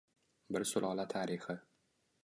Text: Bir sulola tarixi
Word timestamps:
Bir 0.55 0.65
sulola 0.71 1.07
tarixi 1.15 1.59